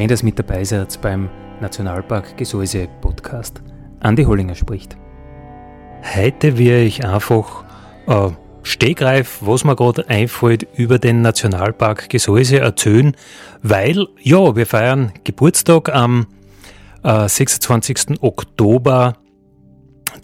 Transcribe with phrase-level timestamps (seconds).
[0.00, 1.28] Schön, dass mit dabei seid beim
[1.60, 3.60] Nationalpark Gesäuse Podcast.
[4.00, 4.96] Andi Hollinger spricht.
[6.16, 7.64] Heute werde ich einfach
[8.06, 8.30] äh,
[8.62, 13.14] Stegreif, was mir gerade einfällt, über den Nationalpark Gesäuse erzählen,
[13.62, 16.28] weil, ja, wir feiern Geburtstag am
[17.02, 18.22] äh, 26.
[18.22, 19.18] Oktober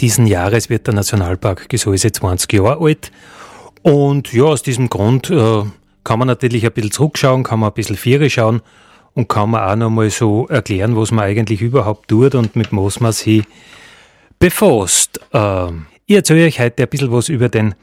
[0.00, 3.12] diesen Jahres wird der Nationalpark Gesäuse 20 Jahre alt.
[3.82, 5.64] Und ja, aus diesem Grund äh,
[6.02, 8.62] kann man natürlich ein bisschen zurückschauen, kann man ein bisschen Viere schauen
[9.17, 13.00] und kann man auch nochmal so erklären, was man eigentlich überhaupt tut und mit was
[13.00, 13.45] man sich
[14.39, 15.19] befasst.
[15.33, 17.75] Ähm, ich erzähle euch heute ein bisschen was über den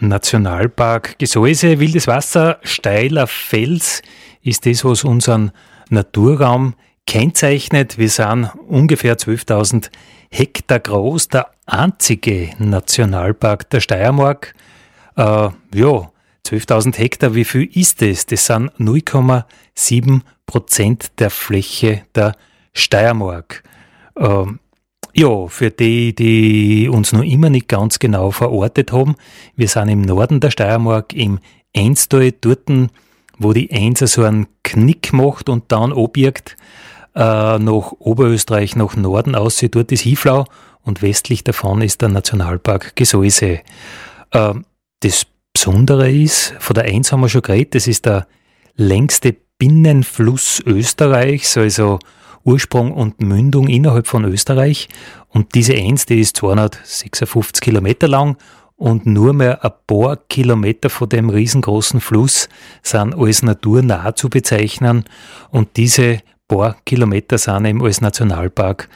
[0.00, 1.78] Nationalpark Gesäuse.
[1.78, 4.02] Wildes Wasser, steiler Fels
[4.42, 5.52] ist das, was unseren
[5.90, 6.74] Naturraum
[7.06, 7.98] kennzeichnet.
[7.98, 9.90] Wir sind ungefähr 12.000
[10.30, 14.54] Hektar groß, der einzige Nationalpark der Steiermark.
[15.16, 16.10] Äh, ja,
[16.46, 18.24] 12.000 Hektar, wie viel ist das?
[18.24, 22.34] Das sind 0,7 Prozent der Fläche der
[22.72, 23.62] Steiermark.
[24.18, 24.58] Ähm,
[25.14, 29.14] ja, für die, die uns noch immer nicht ganz genau verortet haben,
[29.56, 31.38] wir sind im Norden der Steiermark, im
[31.76, 32.68] Einstal, dort,
[33.38, 36.56] wo die Einser so einen Knick macht und dann abbiegt,
[37.14, 40.46] äh, nach Oberösterreich, nach Norden aussieht, dort ist Hiflau
[40.82, 43.60] und westlich davon ist der Nationalpark Gesäuse.
[44.30, 44.54] Äh,
[45.00, 48.26] das Besondere ist, von der Eins haben wir schon geredet, das ist der
[48.76, 51.98] längste Binnenfluss Österreichs, also
[52.44, 54.88] Ursprung und Mündung innerhalb von Österreich.
[55.28, 58.36] Und diese Eins, die ist 256 Kilometer lang
[58.76, 62.48] und nur mehr ein paar Kilometer von dem riesengroßen Fluss
[62.82, 65.04] sind als naturnah zu bezeichnen.
[65.50, 68.88] Und diese paar Kilometer sind eben als Nationalpark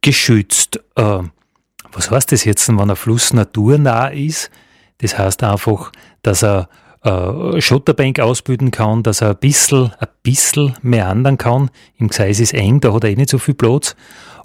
[0.00, 0.80] geschützt.
[0.94, 1.18] Äh,
[1.92, 4.50] was heißt das jetzt, wenn ein Fluss naturnah ist?
[4.98, 5.90] Das heißt einfach,
[6.22, 6.68] dass er
[7.04, 11.70] äh, Schotterbank ausbilden kann, dass er ein bisschen, ein bisschen meandern kann.
[11.98, 13.94] Im Gseis ist eng, da hat er eh nicht so viel Platz.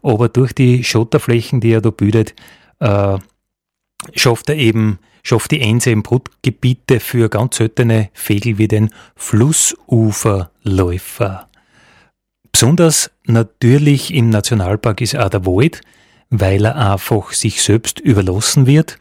[0.03, 2.35] Aber durch die Schotterflächen, die er da bildet,
[2.79, 3.17] äh,
[4.13, 11.47] schafft er eben, schafft die Ense eben Brutgebiete für ganz seltene Vögel wie den Flussuferläufer.
[12.51, 15.79] Besonders natürlich im Nationalpark ist auch der Wald,
[16.29, 18.97] weil er einfach sich selbst überlassen wird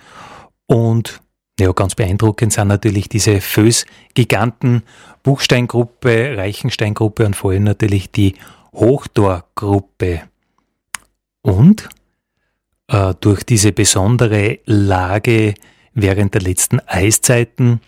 [0.66, 1.20] und
[1.58, 4.82] ja, ganz beeindruckend sind natürlich diese Föß-Giganten,
[5.22, 8.34] Buchsteingruppe, Reichensteingruppe und vor allem natürlich die
[8.72, 10.22] Hochdorgruppe.
[11.42, 11.88] Und
[12.88, 15.54] äh, durch diese besondere Lage
[15.94, 17.80] während der letzten Eiszeiten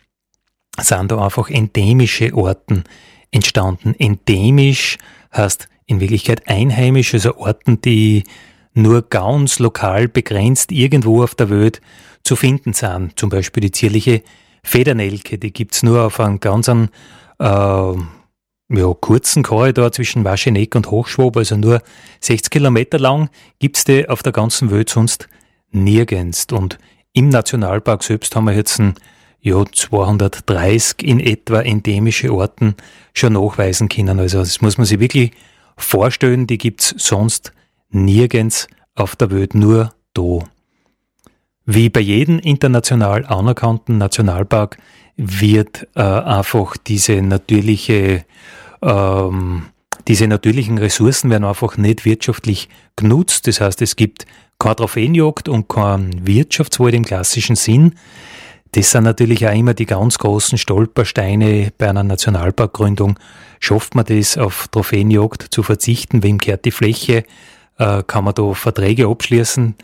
[0.79, 2.85] sind da einfach endemische Orten
[3.31, 3.95] entstanden.
[3.99, 4.99] Endemisch
[5.35, 8.25] heißt in Wirklichkeit einheimisch, also Orten, die
[8.73, 11.81] nur ganz lokal begrenzt irgendwo auf der Welt
[12.25, 13.19] zu finden sind.
[13.19, 14.23] Zum Beispiel die zierliche
[14.63, 16.79] Federnelke, die gibt's nur auf einem ganz äh,
[17.39, 21.83] ja, kurzen Korridor zwischen Wascheneck und Hochschwab, also nur
[22.21, 23.29] 60 Kilometer lang,
[23.59, 25.29] gibt's die auf der ganzen Welt sonst
[25.71, 26.47] nirgends.
[26.53, 26.79] Und
[27.13, 28.95] im Nationalpark selbst haben wir jetzt ein,
[29.41, 32.75] ja, 230 in etwa endemische Orten
[33.15, 34.21] schon nachweisen können.
[34.21, 35.33] Also das muss man sich wirklich
[35.77, 37.53] vorstellen, die gibt's sonst
[37.89, 40.41] nirgends auf der Welt, nur da.
[41.73, 44.79] Wie bei jedem international anerkannten Nationalpark
[45.17, 48.25] wird äh, einfach diese natürliche,
[48.83, 49.67] ähm,
[50.09, 53.47] diese natürlichen Ressourcen werden einfach nicht wirtschaftlich genutzt.
[53.47, 54.27] Das heißt, es gibt
[54.59, 57.95] keine Trophäenjagd und kein Wirtschaftswald im klassischen Sinn.
[58.73, 63.17] Das sind natürlich auch immer die ganz großen Stolpersteine bei einer Nationalparkgründung.
[63.61, 66.25] Schafft man das, auf Trophäenjagd zu verzichten?
[66.25, 67.23] Wem kehrt die Fläche?
[67.79, 69.77] Äh, kann man da Verträge abschließen?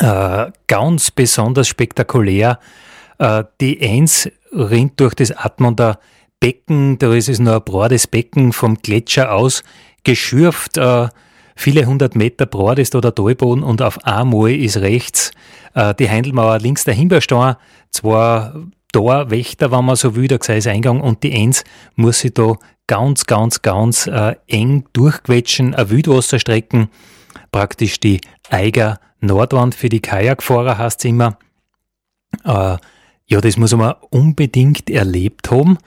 [0.00, 2.58] äh, ganz besonders spektakulär.
[3.18, 5.98] Äh, die Eins rinnt durch das Atmunder
[6.40, 9.62] Becken, da ist es nur ein broades Becken vom Gletscher aus
[10.04, 10.78] geschürft.
[10.78, 11.08] Äh,
[11.54, 15.32] viele hundert Meter breit ist da der Talboden und auf einmal ist rechts
[15.74, 17.56] äh, die Heindelmauer, links der Himbeerstein,
[17.90, 18.52] zwei
[18.92, 21.62] Torwächter, wenn man so will, der Eingang und die Eins
[21.94, 22.54] muss sich da
[22.86, 26.88] ganz, ganz, ganz äh, eng durchquetschen, eine Wildwasserstrecken,
[27.52, 31.38] praktisch die Eiger Nordwand für die Kajakfahrer heißt es immer.
[32.44, 32.76] Äh,
[33.26, 35.78] ja, das muss man unbedingt erlebt haben.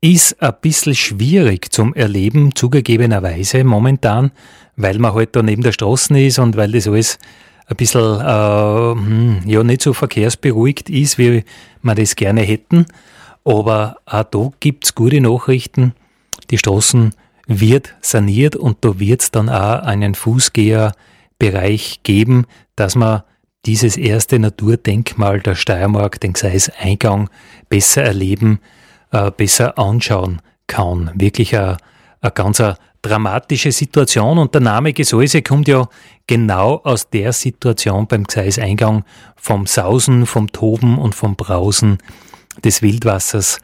[0.00, 4.30] Ist ein bisschen schwierig zum Erleben, zugegebenerweise momentan,
[4.76, 7.18] weil man halt da neben der Straße ist und weil das alles
[7.66, 11.44] ein bisschen äh, hm, ja, nicht so verkehrsberuhigt ist, wie
[11.82, 12.86] wir das gerne hätten.
[13.44, 15.94] Aber auch da gibt's gute Nachrichten.
[16.50, 17.14] Die Straßen
[17.46, 22.46] wird saniert und da wird's dann auch einen Fußgängerbereich geben,
[22.78, 23.22] dass man
[23.66, 27.28] dieses erste Naturdenkmal der Steiermark, den Gseis-Eingang,
[27.68, 28.60] besser erleben,
[29.10, 31.10] äh, besser anschauen kann.
[31.14, 31.76] Wirklich eine,
[32.20, 35.88] eine ganz eine dramatische Situation und der Name Gesäuse kommt ja
[36.26, 39.04] genau aus der Situation beim Gseis-Eingang
[39.36, 41.98] vom Sausen, vom Toben und vom Brausen
[42.64, 43.58] des Wildwassers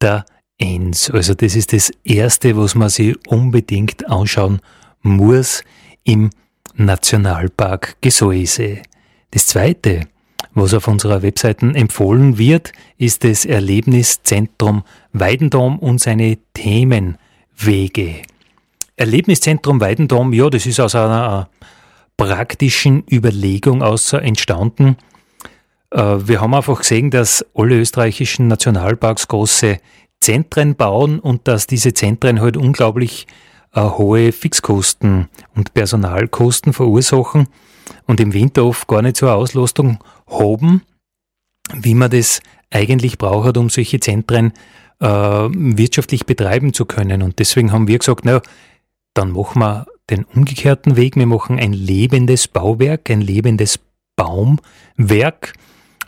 [0.00, 0.24] der
[0.58, 1.10] Enz.
[1.10, 4.60] Also das ist das Erste, was man sich unbedingt anschauen
[5.02, 5.62] muss
[6.04, 6.30] im
[6.76, 8.82] Nationalpark Gesäuse.
[9.30, 10.02] Das zweite,
[10.52, 18.22] was auf unserer Webseite empfohlen wird, ist das Erlebniszentrum Weidendom und seine Themenwege.
[18.96, 21.48] Erlebniszentrum Weidendom, ja, das ist aus einer
[22.16, 24.96] praktischen Überlegung außer entstanden.
[25.90, 29.78] Äh, wir haben einfach gesehen, dass alle österreichischen Nationalparks große
[30.20, 33.45] Zentren bauen und dass diese Zentren halt unglaublich äh,
[33.82, 37.48] hohe Fixkosten und Personalkosten verursachen
[38.06, 40.82] und im Winter oft gar nicht eine Auslastung haben,
[41.74, 42.40] wie man das
[42.70, 44.52] eigentlich braucht, um solche Zentren
[45.00, 47.22] äh, wirtschaftlich betreiben zu können.
[47.22, 48.40] Und deswegen haben wir gesagt, na,
[49.14, 51.16] dann machen wir den umgekehrten Weg.
[51.16, 53.80] Wir machen ein lebendes Bauwerk, ein lebendes
[54.16, 55.54] Baumwerk.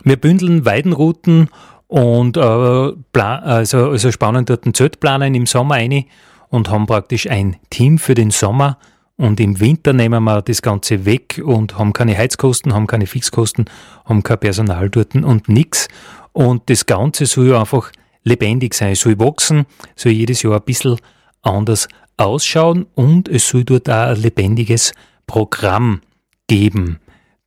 [0.03, 1.49] Wir bündeln Weidenrouten
[1.87, 6.05] und äh, also, also spannen dort einen Zeltplaner im Sommer ein
[6.49, 8.77] und haben praktisch ein Team für den Sommer
[9.19, 13.65] und im Winter nehmen wir das Ganze weg und haben keine Heizkosten, haben keine Fixkosten,
[14.05, 15.89] haben kein Personal dort und nichts.
[16.31, 17.91] Und das Ganze soll einfach
[18.23, 19.65] lebendig sein, soll wachsen,
[19.97, 20.97] soll jedes Jahr ein bisschen
[21.41, 24.93] anders ausschauen und es soll dort auch ein lebendiges
[25.27, 25.99] Programm
[26.47, 26.99] geben.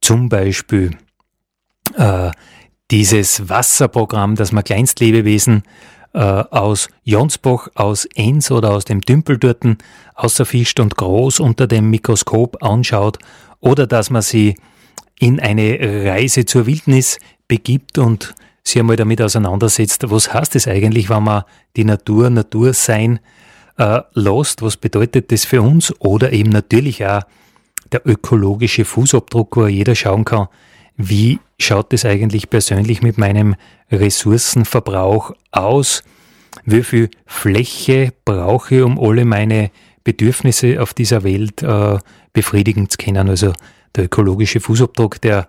[0.03, 0.97] Zum Beispiel
[1.97, 2.31] äh,
[2.91, 5.63] dieses Wasserprogramm, das man Kleinstlebewesen
[6.14, 9.62] äh, aus Jonsbach, aus Enns oder aus dem Tümpel dort
[10.14, 13.19] außerfischt und groß unter dem Mikroskop anschaut
[13.61, 14.57] oder dass man sie
[15.19, 21.09] in eine Reise zur Wildnis begibt und sich einmal damit auseinandersetzt, was heißt es eigentlich,
[21.09, 21.45] wenn man
[21.76, 23.21] die Natur Natur sein
[23.78, 25.92] äh, lässt, was bedeutet das für uns?
[26.00, 27.23] Oder eben natürlich auch
[27.90, 30.49] der ökologische Fußabdruck, wo jeder schauen kann,
[30.97, 33.55] wie schaut es eigentlich persönlich mit meinem
[33.91, 36.03] Ressourcenverbrauch aus?
[36.65, 39.71] Wie viel Fläche brauche ich, um alle meine
[40.05, 41.99] Bedürfnisse auf dieser Welt äh,
[42.33, 43.29] befriedigen zu können?
[43.29, 43.53] Also
[43.97, 45.49] der ökologische Fußabdruck, der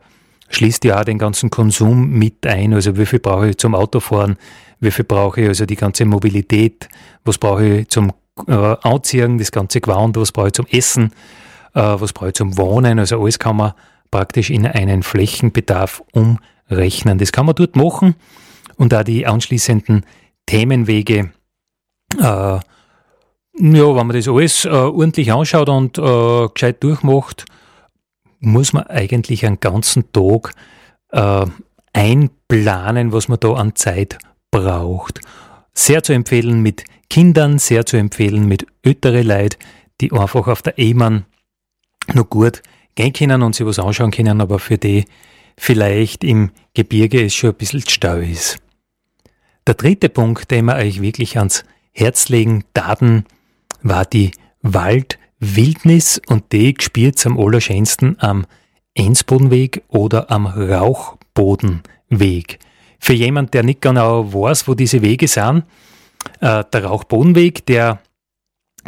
[0.49, 2.73] schließt ja auch den ganzen Konsum mit ein.
[2.73, 4.37] Also wie viel brauche ich zum Autofahren,
[4.79, 6.87] wie viel brauche ich, also die ganze Mobilität,
[7.25, 8.11] was brauche ich zum
[8.47, 11.11] äh, Anziehen, das ganze Gewand, was brauche ich zum Essen,
[11.73, 12.99] äh, was brauche ich zum Wohnen.
[12.99, 13.73] Also alles kann man
[14.13, 17.17] praktisch in einen Flächenbedarf umrechnen.
[17.17, 18.13] Das kann man dort machen
[18.75, 20.05] und da die anschließenden
[20.45, 21.31] Themenwege,
[22.19, 22.61] äh, ja,
[23.55, 27.45] wenn man das alles äh, ordentlich anschaut und äh, gescheit durchmacht,
[28.39, 30.53] muss man eigentlich einen ganzen Tag
[31.09, 31.47] äh,
[31.93, 34.19] einplanen, was man da an Zeit
[34.51, 35.21] braucht.
[35.73, 39.57] Sehr zu empfehlen mit Kindern, sehr zu empfehlen mit ältere Leuten,
[40.01, 41.25] die einfach auf der E-Bahn
[42.13, 42.61] noch gut
[42.95, 45.05] gehen können und sich was anschauen können, aber für die
[45.57, 48.59] vielleicht im Gebirge es schon ein bisschen Stau ist.
[49.65, 53.25] Der dritte Punkt, den wir euch wirklich ans Herz legen, Daten,
[53.81, 54.31] war die
[54.61, 58.45] Waldwildnis und die gespielt am allerschönsten am
[58.95, 62.59] Ensbodenweg oder am Rauchbodenweg.
[62.99, 65.63] Für jemand, der nicht genau weiß, wo diese Wege sind,
[66.39, 67.99] äh, der Rauchbodenweg, der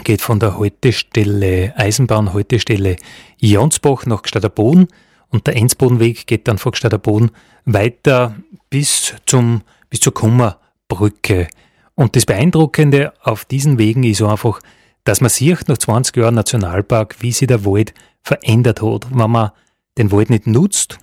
[0.04, 2.98] geht von der Haltestelle, Eisenbahnhaltestelle
[3.40, 4.88] Jonsbach nach Gstaderboden
[5.30, 7.32] und der Ensbodenweg geht dann von Gstaderboden
[7.66, 8.36] weiter
[8.70, 11.48] bis zum, bis zur Kummerbrücke.
[11.96, 14.60] Und das Beeindruckende auf diesen Wegen ist einfach,
[15.06, 19.08] dass man sieht nach 20 Jahren Nationalpark, wie sich der Wald verändert hat.
[19.12, 19.52] Wenn man
[19.98, 20.98] den Wald nicht nutzt,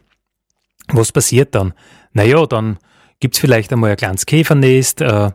[0.88, 1.72] was passiert dann?
[2.12, 2.78] Naja, dann
[3.20, 5.30] gibt's vielleicht einmal ein kleines Käfernest, äh,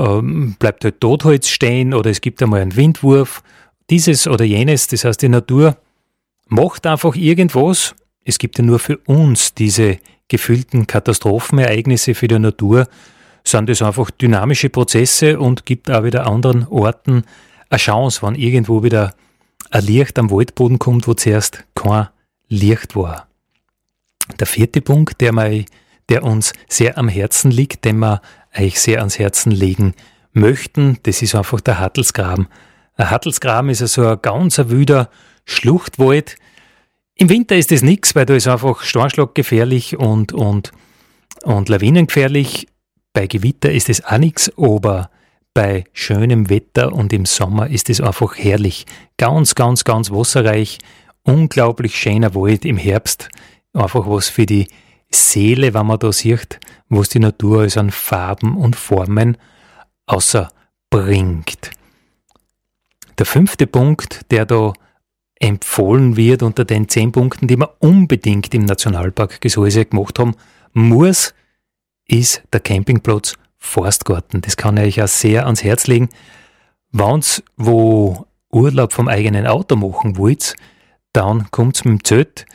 [0.00, 0.22] äh,
[0.58, 3.42] bleibt halt Totholz stehen oder es gibt einmal einen Windwurf.
[3.90, 5.76] Dieses oder jenes, das heißt, die Natur
[6.48, 7.94] macht einfach irgendwas.
[8.24, 12.86] Es gibt ja nur für uns diese gefühlten Katastrophenereignisse für die Natur,
[13.42, 17.24] sind das einfach dynamische Prozesse und gibt auch wieder anderen Orten
[17.68, 19.14] eine Chance, wenn irgendwo wieder
[19.70, 22.08] ein Licht am Waldboden kommt, wo zuerst kein
[22.48, 23.28] Licht war.
[24.38, 25.64] Der vierte Punkt, der, mir,
[26.08, 28.20] der uns sehr am Herzen liegt, den wir
[28.58, 29.94] euch sehr ans Herzen legen
[30.32, 32.48] möchten, das ist einfach der Hattelsgraben.
[32.96, 35.10] Ein Hattelsgraben ist also ein ganz wüder
[35.44, 36.36] Schluchtwald.
[37.14, 40.72] Im Winter ist das nichts, weil da ist einfach Stornschlaggefährlich und, und,
[41.42, 42.66] und lawinengefährlich.
[43.12, 45.10] Bei Gewitter ist es auch nichts, aber
[45.52, 48.86] bei schönem Wetter und im Sommer ist es einfach herrlich.
[49.16, 50.78] Ganz, ganz, ganz wasserreich.
[51.22, 53.28] Unglaublich schöner Wald im Herbst.
[53.72, 54.68] Einfach was für die
[55.10, 59.36] Seele, wenn man da sieht, was die Natur alles an Farben und Formen
[60.06, 61.70] außerbringt.
[63.18, 64.72] Der fünfte Punkt, der da
[65.40, 70.34] empfohlen wird unter den zehn Punkten, die wir unbedingt im Nationalpark Gesäuse gemacht haben,
[70.72, 71.34] muss,
[72.06, 74.40] ist der Campingplatz Forstgarten.
[74.40, 76.08] Das kann ich euch auch sehr ans Herz legen.
[76.92, 80.56] Wenn's wo Urlaub vom eigenen Auto machen wollt,
[81.12, 82.46] dann kommt's mit dem Zelt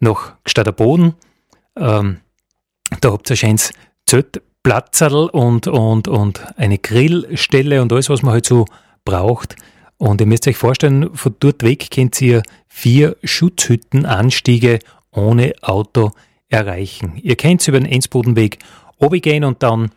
[0.00, 1.14] nach Gstaderboden.
[1.76, 2.20] Ähm,
[3.00, 3.72] da habt ihr ein schönes
[4.06, 8.66] Zeltplatzerl und, und, und eine Grillstelle und alles, was man halt so
[9.04, 9.56] braucht.
[9.96, 14.78] Und ihr müsst euch vorstellen, von dort weg könnt ihr vier Schutzhüttenanstiege
[15.10, 16.10] ohne Auto
[16.48, 17.18] erreichen.
[17.22, 18.58] Ihr könnt über den Ensbodenweg
[19.22, 19.90] gehen und dann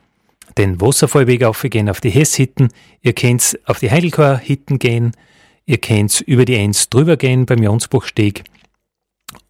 [0.57, 2.69] den Wasserfallweg aufgehen auf die Hesshitten.
[3.01, 5.13] Ihr könnt auf die Heidelkor-Hitten gehen.
[5.65, 8.43] Ihr könnt über die Enz drüber gehen beim Jonsbachsteg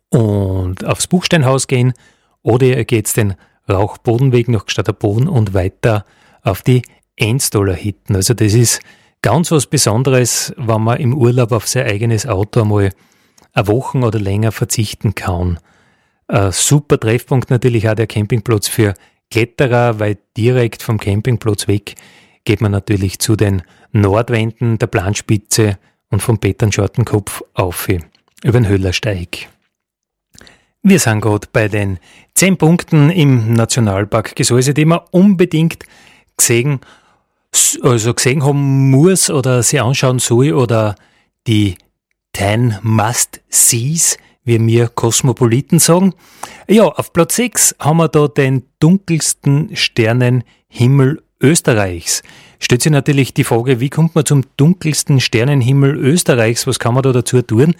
[0.09, 1.93] und aufs Buchsteinhaus gehen.
[2.41, 3.35] Oder ihr geht den
[3.69, 6.05] Rauchbodenweg nach Gstaderboden und weiter
[6.43, 6.83] auf die
[7.17, 8.15] Enzdoller-Hitten.
[8.15, 8.81] Also das ist
[9.21, 12.91] ganz was Besonderes, wenn man im Urlaub auf sein eigenes Auto einmal
[13.53, 15.59] eine Woche oder länger verzichten kann.
[16.27, 18.93] Ein super Treffpunkt natürlich auch der Campingplatz für
[19.31, 21.95] Kletterer, weil direkt vom Campingplatz weg
[22.45, 25.77] geht man natürlich zu den Nordwänden der Planspitze
[26.09, 27.89] und vom Peternschortenkopf auf
[28.43, 29.49] über den Höllersteig.
[30.89, 31.99] Wir sind gerade bei den
[32.33, 35.83] zehn Punkten im Nationalpark Gesäuse, die man unbedingt
[36.37, 36.79] gesehen,
[37.81, 40.95] also gesehen haben muss oder sie anschauen soll oder
[41.45, 41.75] die
[42.37, 44.15] 10 Must-Sees,
[44.45, 46.13] wie wir Kosmopoliten sagen.
[46.69, 52.23] Ja, auf Platz 6 haben wir da den dunkelsten Sternenhimmel Österreichs.
[52.59, 56.65] Stellt sich natürlich die Frage, wie kommt man zum dunkelsten Sternenhimmel Österreichs?
[56.65, 57.75] Was kann man da dazu tun?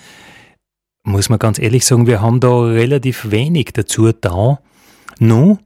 [1.08, 4.60] Muss man ganz ehrlich sagen, wir haben da relativ wenig dazu da.
[5.20, 5.60] Nun,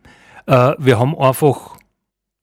[0.45, 1.77] äh, wir haben einfach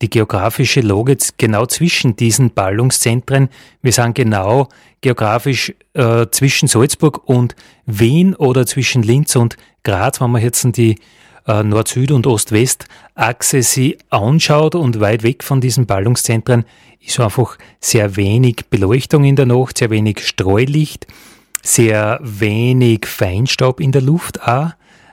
[0.03, 3.51] die geografische Lage genau zwischen diesen Ballungszentren.
[3.83, 4.67] Wir sind genau
[5.01, 7.55] geografisch äh, zwischen Salzburg und
[7.87, 10.99] Wien oder zwischen Linz und Graz, wenn man jetzt die
[11.47, 16.65] äh, Nord-Süd- und Ost-West-Achse sie anschaut und weit weg von diesen Ballungszentren
[16.99, 21.07] ist einfach sehr wenig Beleuchtung in der Nacht, sehr wenig Streulicht,
[21.69, 24.71] sehr wenig Feinstaub in der Luft auch,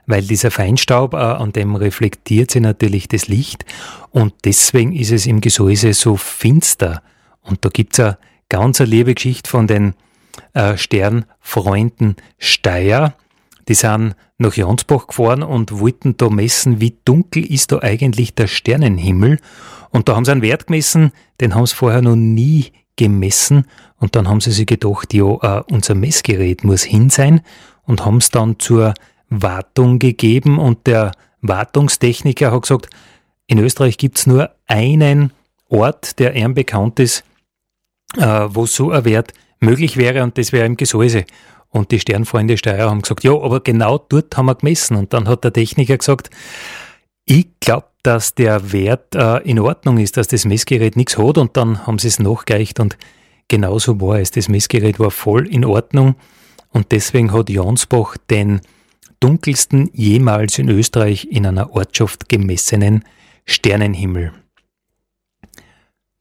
[0.07, 3.65] weil dieser Feinstaub, äh, an dem reflektiert sich natürlich das Licht
[4.11, 7.01] und deswegen ist es im Gesäuse so finster.
[7.41, 8.17] Und da gibt's eine
[8.49, 9.93] ganz liebe Geschichte von den
[10.53, 13.13] äh, Sternfreunden Steyr.
[13.67, 18.47] Die sind nach Jansbach gefahren und wollten da messen, wie dunkel ist da eigentlich der
[18.47, 19.39] Sternenhimmel.
[19.89, 23.65] Und da haben sie einen Wert gemessen, den haben sie vorher noch nie gemessen.
[23.97, 27.41] Und dann haben sie sich gedacht, ja, äh, unser Messgerät muss hin sein
[27.83, 28.93] und haben es dann zur
[29.29, 30.59] Wartung gegeben.
[30.59, 31.11] Und der
[31.41, 32.89] Wartungstechniker hat gesagt,
[33.47, 35.31] in Österreich gibt's nur einen
[35.69, 37.23] Ort, der eher bekannt ist,
[38.17, 41.25] äh, wo so ein Wert möglich wäre und das wäre im Gesäuse.
[41.69, 44.95] Und die Sternfreunde Steyr haben gesagt, ja, aber genau dort haben wir gemessen.
[44.95, 46.29] Und dann hat der Techniker gesagt,
[47.25, 51.39] ich glaube, dass der Wert äh, in Ordnung ist, dass das Messgerät nichts hat.
[51.39, 52.97] Und dann haben sie es nachgereicht und
[53.47, 54.29] genauso war es.
[54.29, 56.15] Das Messgerät war voll in Ordnung.
[56.69, 58.61] Und deswegen hat Jansbach den
[59.19, 63.03] dunkelsten jemals in Österreich in einer Ortschaft gemessenen
[63.45, 64.33] Sternenhimmel.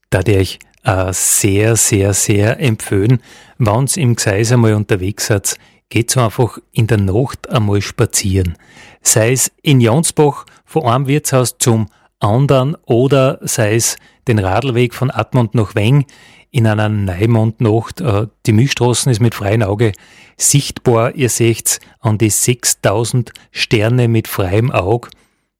[0.08, 3.20] Da der ich äh, sehr, sehr, sehr empfehlen.
[3.58, 8.56] Wenn's im Gseis einmal unterwegs seid, geht's einfach in der Nacht einmal spazieren.
[9.02, 11.88] Sei es in Jansbach von einem Wirtshaus zum
[12.20, 16.06] anderen oder sei es den Radlweg von Admont nach Weng
[16.50, 18.00] in einer Neumondnacht.
[18.00, 19.92] Äh, die Milchstraßen ist mit freiem Auge
[20.36, 21.14] sichtbar.
[21.14, 25.10] Ihr seht's an die 6000 Sterne mit freiem Auge.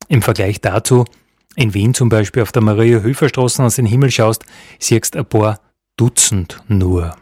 [0.09, 1.05] Im Vergleich dazu
[1.57, 4.45] in Wien zum Beispiel auf der Maria-Höfer-Straße aus den Himmel schaust,
[4.79, 5.61] siehst ein paar
[5.97, 7.17] Dutzend nur.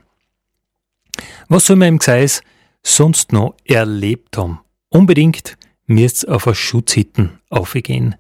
[1.49, 2.43] Was soll man im Gseis
[2.83, 4.61] sonst noch erlebt haben?
[4.89, 8.17] Unbedingt müsst's auf eine Schutzhitten aufgehen.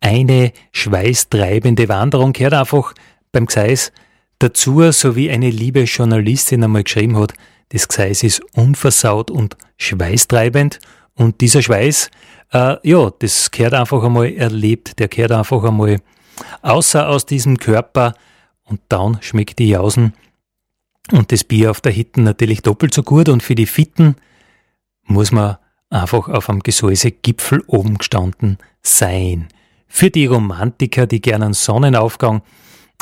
[0.00, 2.94] Eine schweißtreibende Wanderung gehört einfach
[3.30, 3.92] beim Gseis
[4.38, 7.34] dazu, so wie eine liebe Journalistin einmal geschrieben hat,
[7.68, 10.78] das Gseis ist unversaut und schweißtreibend
[11.14, 12.10] und dieser Schweiß
[12.52, 16.00] äh, ja, das gehört einfach einmal erlebt, der gehört einfach einmal
[16.60, 18.14] außer aus diesem Körper
[18.64, 20.12] und dann schmeckt die Jausen
[21.12, 24.16] und das Bier auf der Hitten natürlich doppelt so gut und für die Fitten
[25.04, 25.58] muss man
[25.90, 29.48] einfach auf einem Gesäusegipfel oben gestanden sein.
[29.88, 32.42] Für die Romantiker, die gerne einen Sonnenaufgang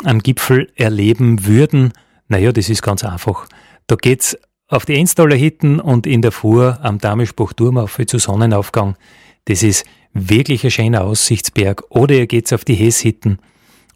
[0.03, 1.93] am Gipfel erleben würden,
[2.27, 3.47] naja, das ist ganz einfach.
[3.87, 8.95] Da geht's auf die Enstaller Hitten und in der Fuhr am Damischbach-Turm auf zu Sonnenaufgang.
[9.45, 11.83] Das ist wirklich ein schöner Aussichtsberg.
[11.89, 13.39] Oder ihr geht auf die Hesshitten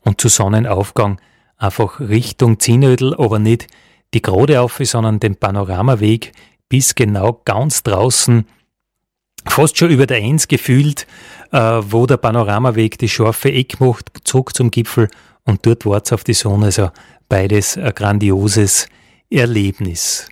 [0.02, 1.20] und zu Sonnenaufgang
[1.58, 3.68] einfach Richtung Zinnödel, aber nicht
[4.16, 6.32] die Grode auf, sondern den Panoramaweg
[6.70, 8.48] bis genau ganz draußen,
[9.46, 11.06] fast schon über der Eins gefühlt,
[11.52, 15.10] äh, wo der Panoramaweg die scharfe Eck macht, zurück zum Gipfel
[15.44, 16.68] und dort wart's auf die Sonne.
[16.68, 16.90] Also
[17.30, 18.88] beides ein grandioses
[19.30, 20.30] Erlebnis.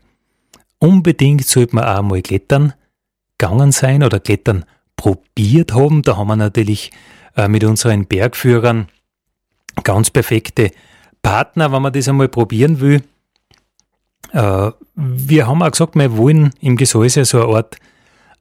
[0.80, 2.74] Unbedingt sollte man auch mal klettern
[3.38, 4.66] gegangen sein oder klettern
[4.96, 6.02] probiert haben.
[6.02, 6.92] Da haben wir natürlich
[7.36, 8.88] äh, mit unseren Bergführern
[9.84, 10.72] ganz perfekte
[11.22, 13.04] Partner, wenn man das einmal probieren will.
[14.32, 17.78] Äh, wir haben auch gesagt, wir wollen im Gesäuse so eine Art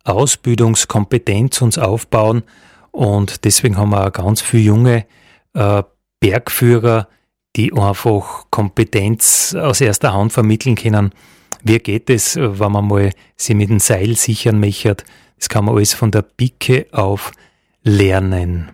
[0.04, 2.42] Ausbildungskompetenz uns aufbauen
[2.90, 5.06] und deswegen haben wir auch ganz viele junge
[5.54, 5.82] äh,
[6.20, 7.08] Bergführer,
[7.56, 11.12] die einfach Kompetenz aus erster Hand vermitteln können.
[11.62, 14.96] Wie geht es, wenn man mal sie mit dem Seil sichern möchte,
[15.38, 17.32] das kann man alles von der Pike auf
[17.82, 18.72] lernen.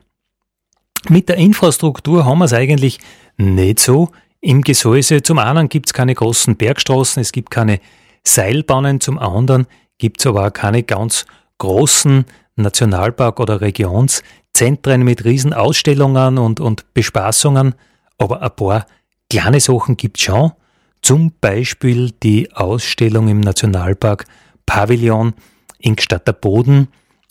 [1.09, 2.99] Mit der Infrastruktur haben wir es eigentlich
[3.37, 4.11] nicht so.
[4.41, 7.81] Im Gesäuse zum einen gibt es keine großen Bergstraßen, es gibt keine
[8.25, 9.67] Seilbahnen, zum anderen
[9.99, 11.27] gibt es aber auch keine ganz
[11.59, 12.25] großen
[12.57, 17.75] Nationalpark- oder Regionszentren mit riesen Ausstellungen und, und Bespaßungen,
[18.17, 18.87] aber ein paar
[19.29, 20.53] kleine Sachen gibt es schon.
[21.03, 24.25] Zum Beispiel die Ausstellung im Nationalpark
[24.67, 25.35] Pavillon
[25.79, 26.89] in Gstatter Boden.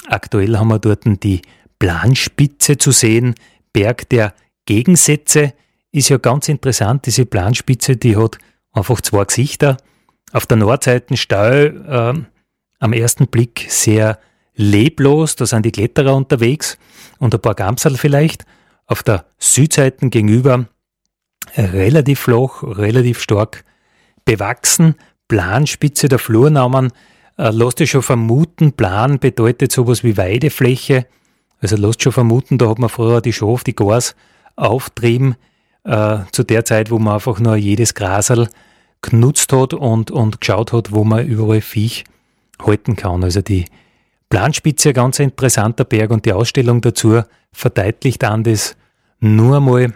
[0.08, 1.42] Aktuell haben wir dort die
[1.80, 3.36] Planspitze zu sehen.
[3.74, 4.34] Berg der
[4.66, 5.54] Gegensätze
[5.98, 7.06] ist ja ganz interessant.
[7.06, 8.38] Diese Planspitze, die hat
[8.72, 9.78] einfach zwei Gesichter.
[10.32, 12.14] Auf der Nordseite Stau äh,
[12.80, 14.20] am ersten Blick sehr
[14.56, 16.78] leblos, da sind die Kletterer unterwegs
[17.20, 18.46] und ein paar Gamsal vielleicht.
[18.86, 20.68] Auf der Südseite gegenüber
[21.56, 23.64] relativ flach, relativ stark
[24.26, 24.96] bewachsen.
[25.28, 26.92] Planspitze der Flurnamen
[27.38, 31.06] äh, lasst ihr schon vermuten, Plan bedeutet sowas wie Weidefläche.
[31.60, 34.16] Also lasst schon vermuten, da hat man früher die Schaf, die Gas
[34.56, 35.36] auftrieben,
[35.88, 38.50] äh, zu der Zeit, wo man einfach nur jedes Grasel
[39.02, 42.04] genutzt hat und, und geschaut hat, wo man überall Viech
[42.62, 43.24] halten kann.
[43.24, 43.66] Also die
[44.30, 47.22] Planspitze, ein ganz interessanter Berg und die Ausstellung dazu
[47.52, 48.76] verdeutlicht an das
[49.20, 49.94] nur mal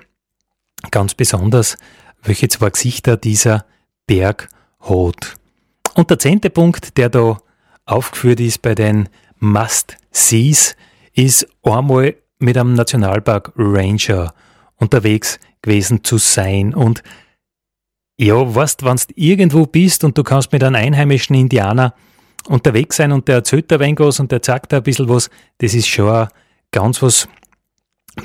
[0.89, 1.77] ganz besonders,
[2.23, 3.65] welche zwei Gesichter dieser
[4.07, 4.49] Berg
[4.79, 5.35] hat.
[5.95, 7.37] Und der zehnte Punkt, der da
[7.85, 10.75] aufgeführt ist bei den Must-Sees
[11.13, 14.33] ist einmal mit einem Nationalpark Ranger
[14.77, 16.73] unterwegs gewesen zu sein.
[16.73, 17.03] Und
[18.17, 21.93] ja, weißt, wenn du irgendwo bist und du kannst mit einem einheimischen Indianer
[22.47, 25.73] unterwegs sein und der erzählt da was und der sagt da ein bisschen was, das
[25.73, 26.27] ist schon
[26.71, 27.27] ganz was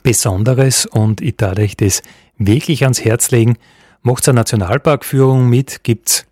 [0.03, 2.03] Besonderes und ich darf euch das
[2.37, 3.57] wirklich ans Herz legen.
[4.03, 6.27] Macht eine Nationalparkführung mit, gibt's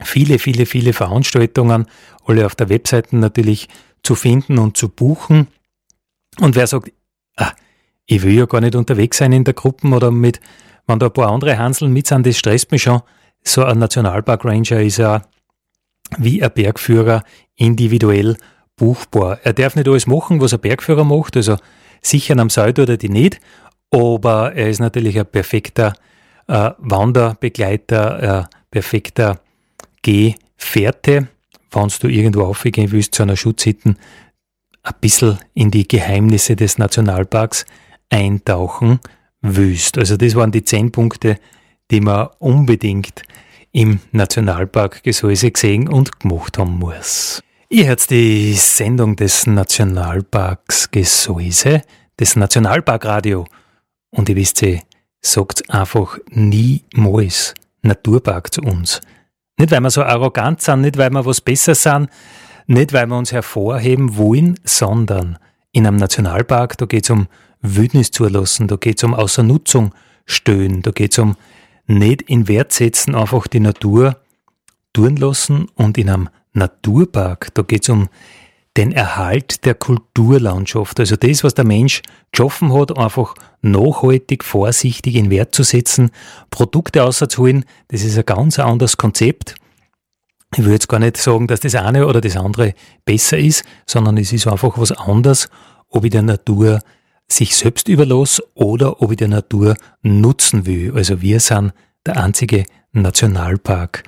[0.00, 1.86] viele, viele, viele Veranstaltungen,
[2.24, 3.68] alle auf der Webseite natürlich
[4.02, 5.48] zu finden und zu buchen.
[6.38, 6.92] Und wer sagt,
[7.36, 7.52] ah,
[8.06, 10.40] ich will ja gar nicht unterwegs sein in der Gruppe oder mit,
[10.86, 13.02] wenn da ein paar andere Hanseln mit sind, das stresst mich schon.
[13.42, 15.22] So ein Nationalpark Ranger ist ja
[16.18, 17.22] wie ein Bergführer
[17.56, 18.36] individuell
[18.76, 19.38] buchbar.
[19.44, 21.56] Er darf nicht alles machen, was ein Bergführer macht, also
[22.02, 23.40] sicher am Seil oder die nicht,
[23.90, 25.92] aber er ist natürlich ein perfekter
[26.48, 29.40] äh, Wanderbegleiter, ein perfekter
[30.02, 31.28] Gehfährte,
[31.72, 33.94] wenn du irgendwo aufgehen willst zu einer Schutzhütte,
[34.82, 37.66] ein bisschen in die Geheimnisse des Nationalparks
[38.10, 39.00] eintauchen
[39.40, 39.98] willst.
[39.98, 41.38] Also das waren die zehn Punkte,
[41.90, 43.22] die man unbedingt
[43.72, 47.42] im Nationalpark Gesäuse gesehen und gemacht haben muss.
[47.68, 51.82] Ihr hört die Sendung des Nationalparks Gesäuse,
[52.18, 53.46] des Nationalparkradio.
[54.10, 54.82] Und ihr wisst, sie
[55.20, 59.00] sagt einfach niemals Naturpark zu uns.
[59.56, 62.08] Nicht, weil wir so arrogant sind, nicht, weil wir was besser sind,
[62.66, 65.38] nicht, weil wir uns hervorheben wollen, sondern
[65.72, 67.28] in einem Nationalpark, da geht es um
[67.62, 69.94] Wildnis zulassen, da geht es um Außernutzung
[70.24, 71.36] stöhnen, da geht es um
[71.86, 74.16] nicht in Wert setzen, einfach die Natur
[74.92, 78.08] tun lassen und in einem Naturpark, da geht es um
[78.76, 81.00] den Erhalt der Kulturlandschaft.
[81.00, 86.10] Also das, was der Mensch geschaffen hat, einfach nachhaltig, vorsichtig in Wert zu setzen,
[86.50, 89.56] Produkte auszuholen, das ist ein ganz anderes Konzept.
[90.56, 94.16] Ich will jetzt gar nicht sagen, dass das eine oder das andere besser ist, sondern
[94.16, 95.48] es ist einfach was anderes,
[95.88, 96.80] ob ich der Natur
[97.32, 100.92] sich selbst überlasse oder ob ich der Natur nutzen will.
[100.94, 101.72] Also wir sind
[102.06, 104.02] der einzige Nationalpark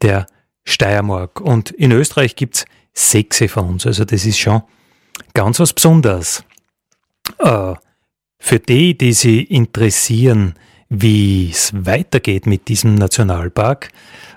[0.00, 0.26] der
[0.64, 1.40] Steiermark.
[1.40, 3.86] Und in Österreich gibt's sechs von uns.
[3.86, 4.62] Also das ist schon
[5.34, 6.44] ganz was Besonderes.
[7.38, 7.74] Äh,
[8.38, 10.54] für die, die sich interessieren,
[10.88, 13.90] wie es weitergeht mit diesem Nationalpark,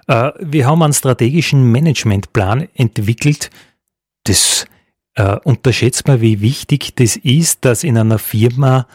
[0.08, 3.50] äh, wir haben einen strategischen Managementplan entwickelt.
[4.24, 4.66] Das
[5.16, 8.88] äh, unterschätzt man, wie wichtig das ist, dass in einer Firma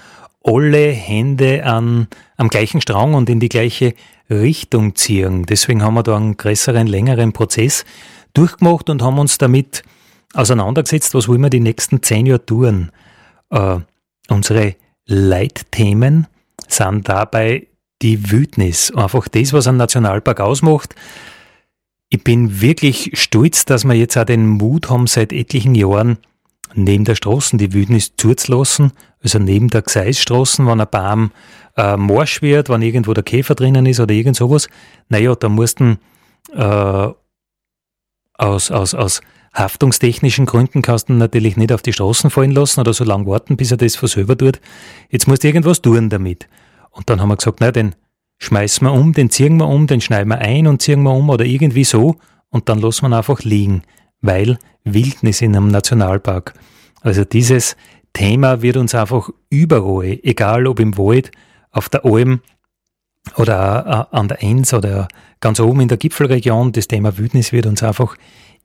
[0.42, 3.94] alle Hände an, am gleichen Strang und in die gleiche
[4.30, 5.44] Richtung ziehen.
[5.44, 7.84] Deswegen haben wir da einen größeren, längeren Prozess
[8.32, 9.82] durchgemacht und haben uns damit
[10.34, 12.92] auseinandergesetzt, was wollen wir die nächsten zehn Jahre tun.
[13.50, 13.78] Äh,
[14.28, 16.28] unsere Leitthemen
[16.68, 17.66] sind dabei
[18.00, 20.94] die Wildnis, einfach das, was ein Nationalpark ausmacht.
[22.12, 26.18] Ich bin wirklich stolz, dass wir jetzt auch den Mut haben, seit etlichen Jahren
[26.74, 28.92] neben der Straßen die Wildnis zuzulassen,
[29.22, 31.30] also neben der Gseisstraßen, wenn ein Baum
[31.76, 34.68] äh, morsch wird, wenn irgendwo der Käfer drinnen ist oder irgend sowas,
[35.08, 35.98] naja, da mussten
[36.52, 37.08] äh,
[38.34, 39.20] aus, aus, aus
[39.54, 43.56] haftungstechnischen Gründen kannst du natürlich nicht auf die Straßen fallen lassen oder so lange warten,
[43.56, 44.60] bis er das von selber tut.
[45.10, 46.48] Jetzt musst du irgendwas tun damit.
[46.90, 47.94] Und dann haben wir gesagt, na, den
[48.40, 51.28] schmeißen wir um, den ziehen wir um, den schneiden wir ein und ziehen wir um
[51.28, 52.16] oder irgendwie so
[52.48, 53.82] und dann lassen wir ihn einfach liegen,
[54.20, 56.54] weil Wildnis in einem Nationalpark.
[57.02, 57.76] Also dieses
[58.12, 61.30] Thema wird uns einfach überall, egal ob im Wald,
[61.70, 62.40] auf der Alm
[63.36, 65.06] oder an der Enz oder
[65.40, 68.16] ganz oben in der Gipfelregion, das Thema Wildnis wird uns einfach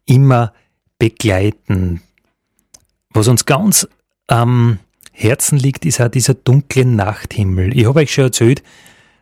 [0.06, 0.54] immer
[0.98, 2.02] begleiten.
[3.14, 3.88] Was uns ganz
[4.28, 4.80] am
[5.12, 7.78] Herzen liegt, ist auch dieser dunkle Nachthimmel.
[7.78, 8.64] Ich habe euch schon erzählt,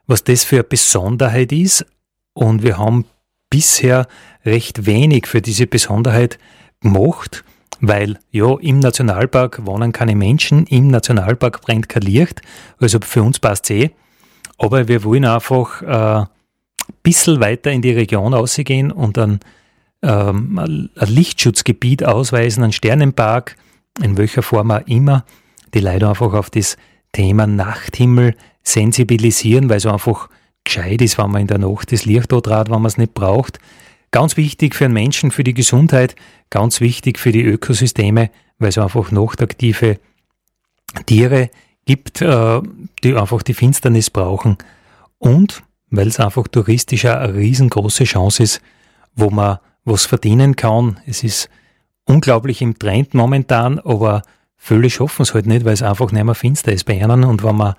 [0.07, 1.85] was das für eine Besonderheit ist
[2.33, 3.05] und wir haben
[3.49, 4.07] bisher
[4.45, 6.39] recht wenig für diese Besonderheit
[6.81, 7.43] gemacht,
[7.79, 12.41] weil ja, im Nationalpark wohnen keine Menschen, im Nationalpark brennt kein Licht,
[12.79, 13.91] also für uns passt es eh.
[14.57, 16.27] Aber wir wollen einfach äh, ein
[17.01, 19.39] bisschen weiter in die Region ausgehen und dann
[20.01, 23.55] ähm, ein Lichtschutzgebiet ausweisen, einen Sternenpark,
[24.01, 25.25] in welcher Form auch immer,
[25.73, 26.77] die leider einfach auf das
[27.11, 30.29] Thema Nachthimmel sensibilisieren, weil es einfach
[30.63, 33.13] gescheit ist, wenn man in der Nacht das Licht dort hat, wenn man es nicht
[33.13, 33.59] braucht.
[34.11, 36.15] Ganz wichtig für den Menschen, für die Gesundheit,
[36.49, 39.99] ganz wichtig für die Ökosysteme, weil es einfach nachtaktive
[41.05, 41.49] Tiere
[41.85, 42.61] gibt, äh,
[43.03, 44.57] die einfach die Finsternis brauchen.
[45.17, 48.61] Und weil es einfach touristisch eine riesengroße Chance ist,
[49.15, 50.99] wo man was verdienen kann.
[51.05, 51.49] Es ist
[52.05, 54.23] unglaublich im Trend momentan, aber
[54.57, 57.23] viele schaffen es halt nicht, weil es einfach nicht mehr finster ist bei ihnen.
[57.23, 57.75] Und wenn man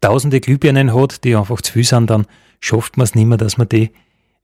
[0.00, 2.26] tausende Glühbirnen hat, die einfach zu viel sind, dann
[2.60, 3.90] schafft man es nicht mehr, dass man die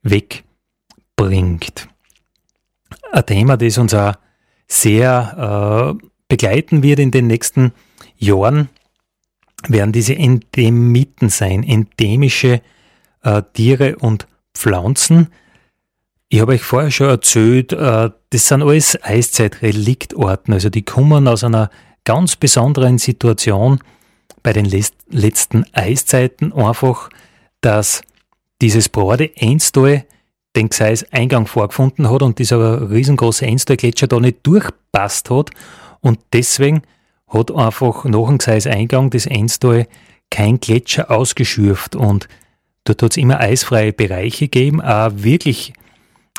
[0.03, 1.89] wegbringt.
[3.13, 4.15] Ein Thema, das uns auch
[4.67, 7.73] sehr äh, begleiten wird in den nächsten
[8.17, 8.69] Jahren,
[9.69, 12.63] werden diese Endemiten sein, endemische
[13.23, 15.29] äh, Tiere und Pflanzen.
[16.29, 21.45] Ich habe euch vorher schon erzählt, äh, das sind alles Eiszeitreliktorten, also die kommen aus
[21.45, 21.71] einer
[22.05, 23.79] ganz besonderen Situation
[24.43, 24.67] bei den
[25.09, 27.11] letzten Eiszeiten einfach,
[27.61, 28.03] dass
[28.61, 30.05] dieses Brode Einstall
[30.57, 35.51] den Gseis-Eingang vorgefunden hat und dieser riesengroße Einstall-Gletscher da nicht durchpasst hat
[36.01, 36.83] und deswegen
[37.29, 39.87] hat einfach nach dem Gseis-Eingang des Einstall
[40.31, 42.29] kein Gletscher ausgeschürft und
[42.85, 45.73] dort hat es immer eisfreie Bereiche gegeben, auch wirklich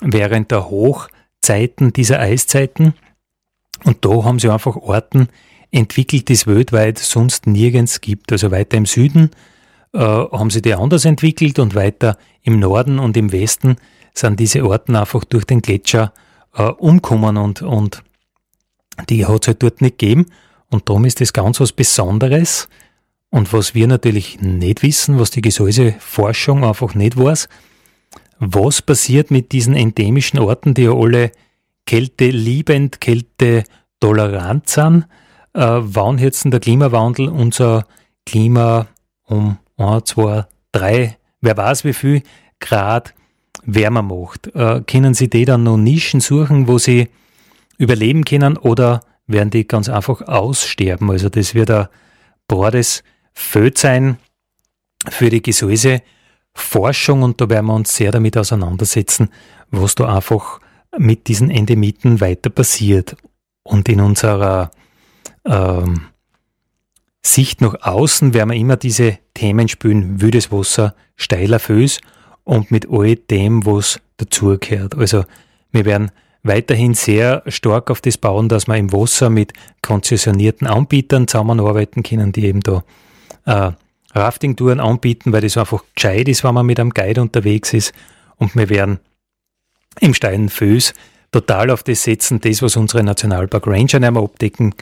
[0.01, 2.93] während der Hochzeiten dieser Eiszeiten.
[3.83, 5.29] Und da haben sie einfach Orten
[5.73, 8.31] entwickelt, die es weltweit sonst nirgends gibt.
[8.31, 9.31] Also weiter im Süden
[9.93, 13.77] äh, haben sie die anders entwickelt und weiter im Norden und im Westen
[14.13, 16.13] sind diese Orten einfach durch den Gletscher
[16.55, 18.03] äh, umkommen und, und
[19.09, 20.27] die hat es halt dort nicht gegeben.
[20.69, 22.69] Und darum ist das ganz was Besonderes.
[23.29, 27.49] Und was wir natürlich nicht wissen, was die Gesäuseforschung einfach nicht weiß,
[28.37, 31.31] was passiert mit diesen endemischen Orten, die ja alle
[31.85, 33.63] Kälte liebend, Kälte
[33.99, 35.07] tolerant sind,
[35.53, 37.85] äh, wann jetzt der Klimawandel unser
[38.25, 38.87] Klima
[39.25, 42.23] um 1, 2, 3, wer weiß wie viel
[42.59, 43.13] Grad
[43.65, 44.47] wärmer macht.
[44.55, 47.09] Äh, können Sie die dann noch Nischen suchen, wo Sie
[47.77, 51.09] überleben können oder werden die ganz einfach aussterben?
[51.09, 51.87] Also das wird ein
[52.47, 54.17] Bordes Feld sein
[55.09, 59.29] für die Gesäuseforschung und da werden wir uns sehr damit auseinandersetzen,
[59.71, 60.59] was da einfach
[60.97, 63.15] mit diesen Endemiten weiter passiert.
[63.63, 64.71] Und in unserer
[65.45, 66.07] ähm,
[67.25, 71.99] Sicht nach außen werden wir immer diese Themen spülen, wüdes Wasser, steiler Föß
[72.43, 74.95] und mit all dem, was dazugehört.
[74.95, 75.23] Also
[75.71, 76.11] wir werden
[76.43, 82.33] weiterhin sehr stark auf das bauen, dass wir im Wasser mit konzessionierten Anbietern zusammenarbeiten können,
[82.33, 82.83] die eben da
[83.45, 83.71] äh,
[84.13, 87.93] Rafting-Touren anbieten, weil das einfach gescheit ist, wenn man mit einem Guide unterwegs ist.
[88.35, 88.99] Und wir werden
[89.99, 90.93] im steilen Föß
[91.31, 94.75] total auf das setzen, das, was unsere Nationalpark Ranger mehr abdecken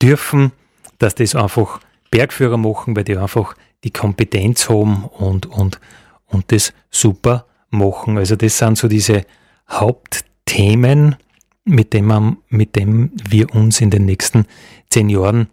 [0.00, 0.52] dürfen,
[0.98, 5.80] dass das einfach Bergführer machen, weil die einfach die Kompetenz haben und, und,
[6.26, 8.18] und das super machen.
[8.18, 9.24] Also das sind so diese
[9.68, 11.16] Hauptthemen,
[11.64, 14.46] mit dem, man, mit dem wir uns in den nächsten
[14.88, 15.48] zehn Jahren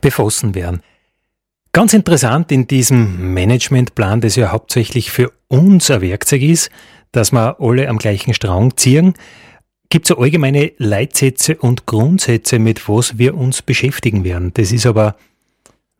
[0.00, 0.82] befassen werden.
[1.72, 6.70] Ganz interessant in diesem Managementplan, das ja hauptsächlich für uns ein Werkzeug ist,
[7.12, 9.14] dass wir alle am gleichen Strang ziehen,
[9.88, 14.52] gibt es allgemeine Leitsätze und Grundsätze, mit was wir uns beschäftigen werden.
[14.54, 15.16] Das ist aber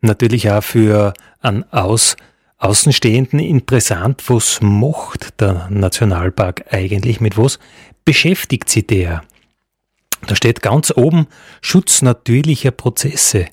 [0.01, 2.17] natürlich auch für einen Aus
[2.59, 7.59] Außenstehenden interessant, was macht der Nationalpark eigentlich, mit was
[8.07, 9.23] beschäftigt sich der?
[10.27, 11.27] Da steht ganz oben
[11.61, 13.49] Schutz natürlicher Prozesse.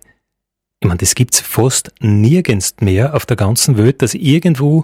[0.80, 4.84] Ich meine, das gibt's fast nirgends mehr auf der ganzen Welt, dass irgendwo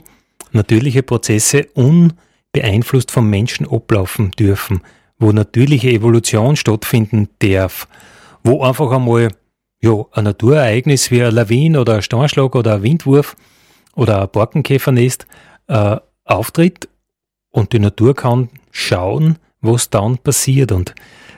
[0.51, 4.81] natürliche Prozesse unbeeinflusst vom Menschen ablaufen dürfen
[5.19, 7.88] wo natürliche Evolution stattfinden darf,
[8.43, 9.29] wo einfach einmal
[9.82, 13.36] ja, ein Naturereignis wie ein Lawin oder ein Steinschlag oder ein Windwurf
[13.95, 15.27] oder ein Borkenkäfernest
[15.67, 16.89] äh, auftritt
[17.51, 20.71] und die Natur kann schauen, was dann passiert.
[20.71, 20.95] Und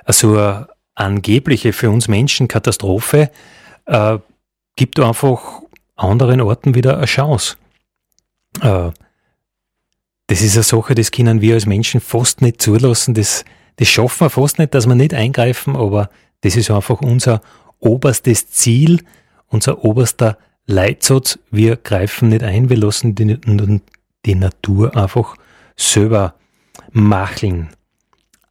[0.08, 3.32] so eine angebliche für uns Menschen Katastrophe
[3.86, 4.17] äh,
[4.76, 5.62] gibt einfach
[5.96, 7.58] anderen Orten wieder eine Chance.
[8.62, 8.91] Äh,
[10.28, 13.13] das ist eine Sache, das können wir als Menschen fast nicht zulassen.
[13.13, 13.44] Das,
[13.82, 17.41] das schaffen wir fast nicht, dass wir nicht eingreifen, aber das ist einfach unser
[17.80, 19.02] oberstes Ziel,
[19.48, 21.39] unser oberster Leitsatz.
[21.50, 23.39] Wir greifen nicht ein, wir lassen die,
[24.24, 25.36] die Natur einfach
[25.76, 26.36] selber
[26.91, 27.70] macheln.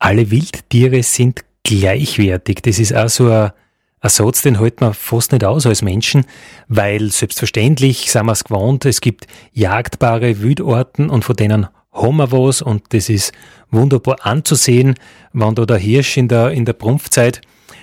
[0.00, 2.62] Alle Wildtiere sind gleichwertig.
[2.62, 3.52] Das ist auch so ein,
[4.00, 6.24] ein Satz, den halten wir fast nicht aus als Menschen,
[6.66, 12.30] weil selbstverständlich sind wir es gewohnt, es gibt jagdbare Wildarten und von denen haben wir
[12.32, 13.32] was und das ist
[13.70, 14.94] wunderbar anzusehen,
[15.32, 17.40] wenn da der Hirsch in der, in der Prumpfzeit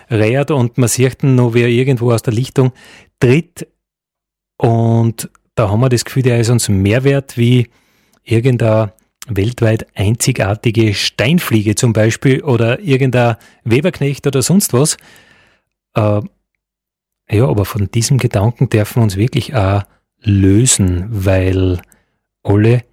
[0.10, 2.72] reiert und man sieht ihn noch, wie er irgendwo aus der Lichtung
[3.20, 3.68] tritt
[4.58, 7.70] und da haben wir das Gefühl, der ist uns mehr wert wie
[8.24, 8.94] irgendeine
[9.28, 14.98] weltweit einzigartige Steinfliege zum Beispiel oder irgendein Weberknecht oder sonst was.
[15.96, 16.22] Äh,
[17.30, 19.84] ja, aber von diesem Gedanken dürfen wir uns wirklich auch
[20.22, 21.82] lösen, weil
[22.44, 22.84] alle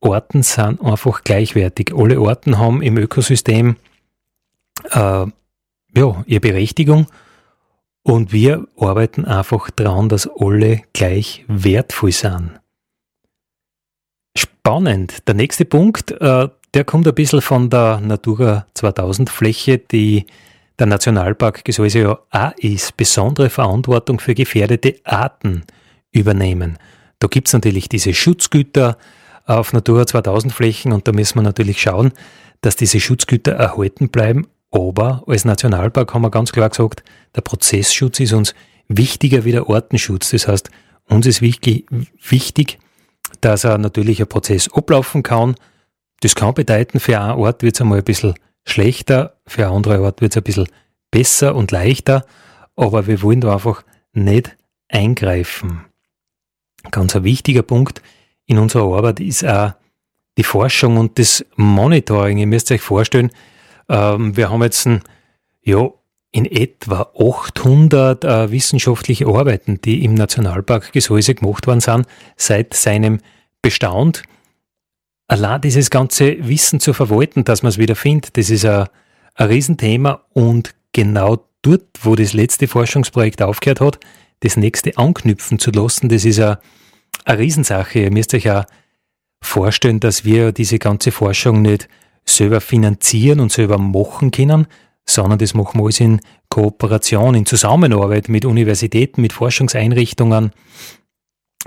[0.00, 1.92] Orten sind einfach gleichwertig.
[1.94, 3.76] Alle Orten haben im Ökosystem
[4.90, 5.26] äh,
[5.96, 7.06] ja, ihre Berechtigung
[8.02, 12.60] und wir arbeiten einfach daran, dass alle gleich wertvoll sind.
[14.36, 15.28] Spannend.
[15.28, 20.26] Der nächste Punkt, äh, der kommt ein bisschen von der Natura 2000 Fläche, die
[20.78, 25.64] der Nationalpark Gesäuse ja auch ist, besondere Verantwortung für gefährdete Arten
[26.10, 26.78] übernehmen.
[27.18, 28.96] Da gibt's natürlich diese Schutzgüter
[29.50, 32.12] auf Natura 2000 Flächen und da müssen wir natürlich schauen,
[32.60, 34.46] dass diese Schutzgüter erhalten bleiben.
[34.70, 37.02] Aber als Nationalpark haben wir ganz klar gesagt,
[37.34, 38.54] der Prozessschutz ist uns
[38.88, 40.30] wichtiger wie der Artenschutz.
[40.30, 40.70] Das heißt,
[41.08, 41.86] uns ist wichtig,
[42.28, 42.78] wichtig
[43.40, 43.82] dass ein
[44.28, 45.54] Prozess ablaufen kann.
[46.20, 48.34] Das kann bedeuten, für einen Ort wird es einmal ein bisschen
[48.66, 50.68] schlechter, für einen anderen Ort wird es ein bisschen
[51.10, 52.26] besser und leichter,
[52.76, 53.82] aber wir wollen da einfach
[54.12, 54.56] nicht
[54.88, 55.84] eingreifen.
[56.90, 58.02] Ganz ein wichtiger Punkt
[58.50, 59.74] in unserer Arbeit ist auch
[60.36, 62.38] die Forschung und das Monitoring.
[62.38, 63.30] Ihr müsst euch vorstellen,
[63.88, 65.02] ähm, wir haben jetzt ein,
[65.62, 65.88] ja,
[66.32, 73.20] in etwa 800 äh, wissenschaftliche Arbeiten, die im Nationalpark Gesäuse gemacht worden sind, seit seinem
[73.62, 74.24] Bestand.
[75.28, 78.88] Allein dieses ganze Wissen zu verwalten, dass man es wieder findet, das ist ein,
[79.36, 84.00] ein Riesenthema und genau dort, wo das letzte Forschungsprojekt aufgehört hat,
[84.40, 86.58] das nächste anknüpfen zu lassen, das ist eine,
[87.24, 88.00] eine Riesensache.
[88.00, 88.64] Ihr müsst euch auch
[89.42, 91.88] vorstellen, dass wir diese ganze Forschung nicht
[92.24, 94.66] selber finanzieren und selber machen können,
[95.08, 100.52] sondern das machen wir alles in Kooperation, in Zusammenarbeit mit Universitäten, mit Forschungseinrichtungen,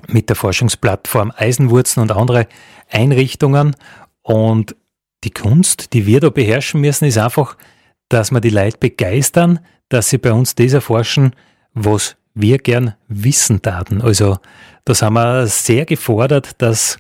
[0.07, 2.47] mit der Forschungsplattform Eisenwurzen und andere
[2.89, 3.75] Einrichtungen.
[4.21, 4.75] Und
[5.23, 7.57] die Kunst, die wir da beherrschen müssen, ist einfach,
[8.09, 11.35] dass wir die Leute begeistern, dass sie bei uns das erforschen,
[11.73, 14.01] was wir gern wissen taten.
[14.01, 14.37] Also
[14.85, 16.97] da sind wir sehr gefordert, dass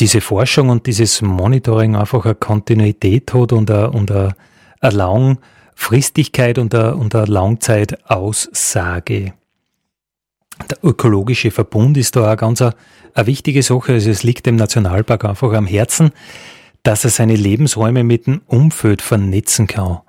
[0.00, 4.34] diese Forschung und dieses Monitoring einfach eine Kontinuität hat und eine, und eine
[4.80, 9.32] Langfristigkeit und eine, und eine Langzeitaussage.
[10.70, 12.74] Der ökologische Verbund ist da auch ganz eine,
[13.14, 13.94] eine wichtige Sache.
[13.94, 16.10] Also es liegt dem Nationalpark einfach am Herzen,
[16.82, 20.00] dass er seine Lebensräume mit dem Umfeld vernetzen kann.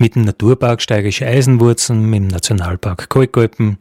[0.00, 3.76] Mit dem Naturpark Steirische Eisenwurzen, mit dem Nationalpark Kalkalpen,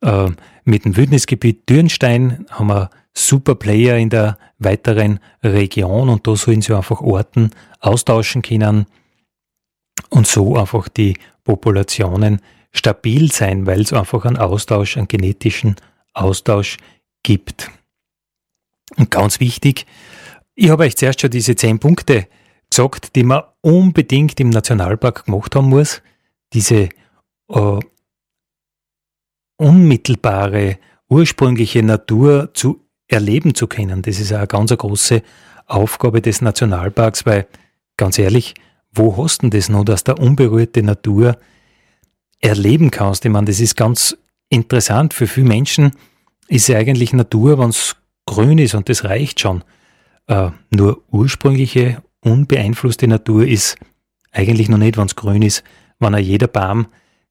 [0.00, 0.30] äh,
[0.64, 6.62] mit dem Wildnisgebiet Dürnstein haben wir super Player in der weiteren Region und da sollen
[6.62, 8.86] sie einfach Orten austauschen können,
[10.08, 12.40] und so einfach die Populationen
[12.72, 15.76] stabil sein, weil es einfach einen Austausch, einen genetischen
[16.14, 16.78] Austausch
[17.22, 17.70] gibt.
[18.96, 19.84] Und ganz wichtig,
[20.54, 22.26] ich habe euch zuerst schon diese zehn Punkte
[22.72, 26.02] gesagt, die man unbedingt im Nationalpark gemacht haben muss.
[26.52, 26.88] Diese
[27.48, 27.78] äh,
[29.56, 34.00] unmittelbare, ursprüngliche Natur zu erleben zu können.
[34.00, 35.22] Das ist eine ganz große
[35.66, 37.46] Aufgabe des Nationalparks, weil
[37.98, 38.54] ganz ehrlich,
[38.94, 41.36] wo hast du denn das noch, dass du unberührte Natur
[42.40, 43.24] erleben kannst?
[43.24, 44.16] Ich meine, das ist ganz
[44.48, 45.12] interessant.
[45.12, 45.92] Für viele Menschen
[46.48, 49.62] ist ja eigentlich Natur, wenn es grün ist und das reicht schon.
[50.26, 53.76] Äh, nur ursprüngliche, unbeeinflusste Natur ist
[54.30, 55.62] eigentlich noch nicht, wenn es grün ist,
[55.98, 56.86] wenn jeder Baum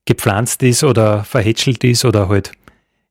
[0.05, 2.51] gepflanzt ist oder verhätschelt ist oder halt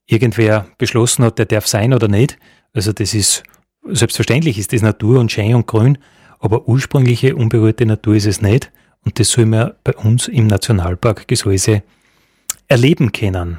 [0.06, 2.38] irgendwer beschlossen hat, der darf sein oder nicht.
[2.72, 3.42] Also das ist,
[3.84, 5.98] selbstverständlich ist das Natur und schön und grün,
[6.38, 8.70] aber ursprüngliche unberührte Natur ist es nicht
[9.04, 11.82] und das soll man bei uns im Nationalpark Gesäuse
[12.68, 13.58] erleben können.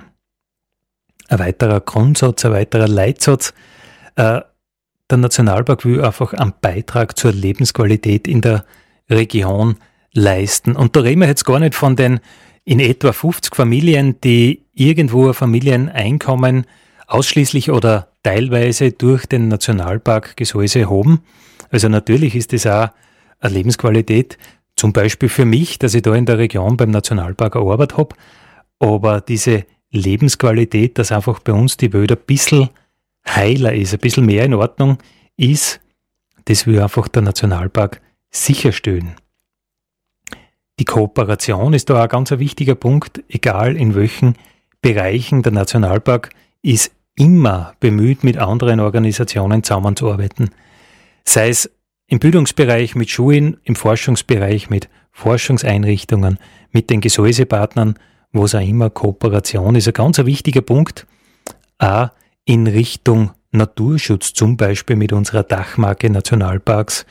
[1.28, 3.54] Ein weiterer Grundsatz, ein weiterer Leitsatz,
[4.16, 4.42] äh,
[5.12, 8.66] der Nationalpark will einfach einen Beitrag zur Lebensqualität in der
[9.10, 9.76] Region
[10.14, 10.76] leisten.
[10.76, 12.20] Und da reden wir jetzt gar nicht von den
[12.64, 16.66] in etwa 50 Familien, die irgendwo ein Familieneinkommen
[17.08, 21.22] ausschließlich oder teilweise durch den Nationalpark Gesäuse haben,
[21.72, 22.90] also natürlich ist das auch
[23.40, 24.38] eine Lebensqualität,
[24.76, 28.16] zum Beispiel für mich, dass ich da in der Region beim Nationalpark gearbeitet habe,
[28.80, 32.70] aber diese Lebensqualität, dass einfach bei uns die Wälder ein bisschen
[33.28, 34.98] heiler ist, ein bisschen mehr in Ordnung
[35.38, 35.80] ist,
[36.46, 39.16] das will einfach der Nationalpark sicherstellen.
[40.80, 44.36] Die Kooperation ist da auch ein ganz wichtiger Punkt, egal in welchen
[44.82, 46.32] Bereichen der Nationalpark
[46.64, 50.50] ist immer bemüht, mit anderen Organisationen zusammenzuarbeiten
[51.26, 51.70] sei es
[52.08, 56.40] im Bildungsbereich mit Schulen, im Forschungsbereich mit Forschungseinrichtungen,
[56.72, 57.96] mit den Gesäusepartnern,
[58.34, 59.88] wo es auch immer Kooperation ist.
[59.88, 61.06] Ein ganz wichtiger Punkt,
[61.78, 62.10] auch
[62.46, 67.06] in Richtung Naturschutz, zum Beispiel mit unserer Dachmarke Nationalparks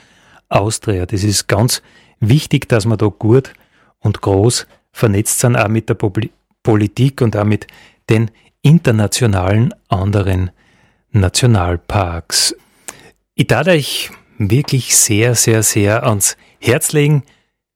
[0.48, 1.06] Austria.
[1.06, 1.82] Das ist ganz
[2.18, 3.52] wichtig, dass wir da gut
[4.00, 5.96] und groß vernetzt sind, auch mit der
[6.62, 7.66] Politik und auch mit
[8.08, 8.30] den
[8.62, 10.50] internationalen anderen
[11.12, 12.56] Nationalparks.
[13.34, 17.22] Ich darf euch wirklich sehr, sehr, sehr ans Herz legen.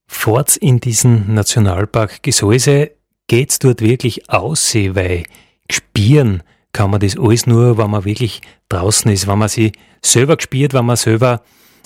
[0.06, 2.92] Fahrt in diesen Nationalpark Gesäuse,
[3.26, 5.24] geht's dort wirklich aus, weil
[5.70, 6.42] spieren
[6.74, 9.72] kann man das alles nur, wenn man wirklich draußen ist, wenn man sie
[10.02, 11.40] selber gespielt, wenn man selber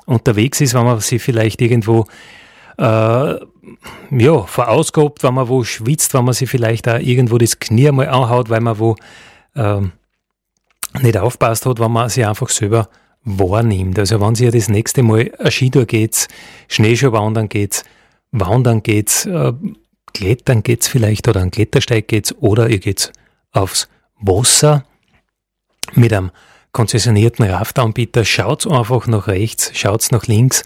[0.07, 2.07] unterwegs ist, wenn man sie vielleicht irgendwo
[2.79, 7.93] äh, ja, verausgabt, wenn man wo schwitzt, wenn man sich vielleicht auch irgendwo das Knie
[7.93, 8.97] mal anhaut, weil man wo
[9.55, 9.93] ähm,
[11.01, 12.89] nicht aufpasst hat, wenn man sich einfach selber
[13.25, 13.99] wahrnimmt.
[13.99, 16.29] Also wenn Sie das nächste Mal eine Skitour geht,
[16.69, 17.85] Schneeschuhwandern geht,
[18.33, 19.53] Wandern geht, äh,
[20.15, 23.13] Klettern geht vielleicht oder einen Klettersteig geht oder ihr geht
[23.53, 23.89] aufs
[24.21, 24.85] Wasser
[25.95, 26.31] mit einem
[26.73, 30.63] konzessionierten Raftanbieter, schaut einfach nach rechts, schaut nach links,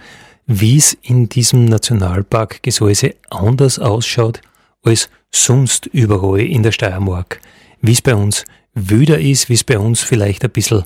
[0.46, 4.40] wie es in diesem Nationalpark Gesäuse anders ausschaut
[4.82, 7.40] als sonst überall in der Steiermark.
[7.80, 8.44] Wie es bei uns
[8.74, 10.84] wüder ist, wie es bei uns vielleicht ein bisschen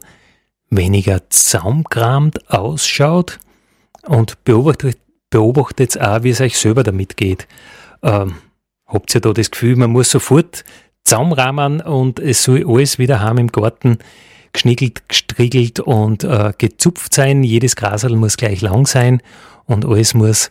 [0.70, 3.38] weniger zaumkramt ausschaut
[4.06, 4.98] und beobachtet,
[5.30, 7.46] beobachtet auch, wie es euch selber damit geht.
[8.02, 8.36] Ähm,
[8.86, 10.64] habt ihr da das Gefühl, man muss sofort
[11.06, 13.98] Zaumrahmen und es soll alles wieder haben im Garten
[14.52, 17.44] geschnickelt, gestriegelt und äh, gezupft sein.
[17.44, 19.22] Jedes Grasel muss gleich lang sein
[19.66, 20.50] und alles muss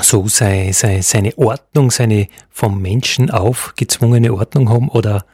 [0.00, 5.24] so sei, sei, seine Ordnung, seine vom Menschen aufgezwungene Ordnung haben oder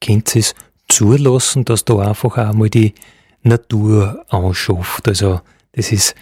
[0.00, 0.54] könnt es
[0.88, 2.94] zulassen, dass da einfach auch mal die
[3.42, 5.08] Natur anschafft.
[5.08, 5.40] Also
[5.72, 6.14] das ist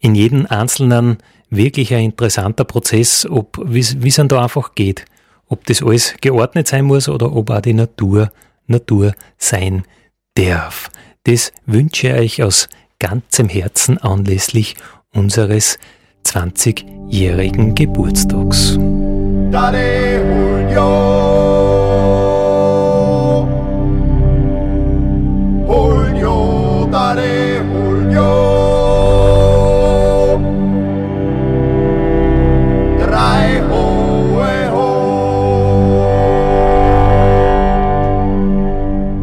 [0.00, 1.18] in jedem Einzelnen
[1.50, 5.04] wirklich ein interessanter Prozess, ob wie es dann da einfach geht.
[5.48, 8.30] Ob das alles geordnet sein muss oder ob auch die Natur
[8.68, 9.84] Natur sein
[10.34, 10.90] darf.
[11.24, 12.68] Das wünsche ich euch aus
[12.98, 14.76] ganzem Herzen anlässlich
[15.12, 15.78] unseres
[16.24, 18.76] 20-jährigen Geburtstags.
[19.50, 20.74] Daddy,